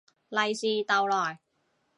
[0.29, 1.41] 利是逗來